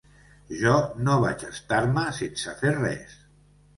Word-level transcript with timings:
Jo 0.61 0.77
no 1.07 1.17
vaig 1.25 1.45
estar-me 1.49 2.07
sense 2.21 2.57
fer 2.63 2.73
res. 2.81 3.19